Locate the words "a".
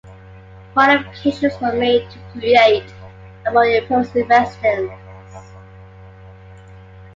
3.45-3.51